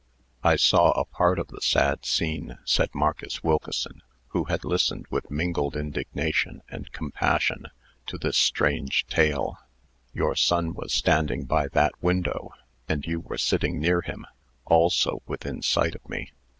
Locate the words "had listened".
4.45-5.05